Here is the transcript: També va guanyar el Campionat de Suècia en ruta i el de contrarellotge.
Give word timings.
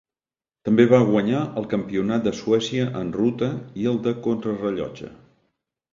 També 0.67 0.85
va 0.93 1.01
guanyar 1.09 1.41
el 1.61 1.67
Campionat 1.75 2.25
de 2.29 2.33
Suècia 2.39 2.89
en 3.03 3.13
ruta 3.19 3.53
i 3.83 3.89
el 3.93 4.01
de 4.09 4.19
contrarellotge. 4.29 5.13